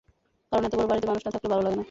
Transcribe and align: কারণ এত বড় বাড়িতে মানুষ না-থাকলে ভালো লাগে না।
কারণ 0.51 0.63
এত 0.65 0.73
বড় 0.73 0.87
বাড়িতে 0.87 1.07
মানুষ 1.07 1.21
না-থাকলে 1.25 1.49
ভালো 1.49 1.61
লাগে 1.61 1.69
না। 1.69 1.79